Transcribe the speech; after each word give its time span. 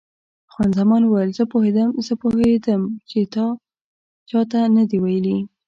خان 0.53 0.69
زمان 0.79 1.01
وویل: 1.03 1.31
زه 1.37 1.43
پوهېدم، 1.51 1.89
زه 2.07 2.13
پوهېدم 2.21 2.81
چې 3.09 3.19
تا 3.33 3.45
چا 4.29 4.39
ته 4.51 4.59
نه 4.75 4.83
دي 4.89 4.97
ویلي. 5.03 5.37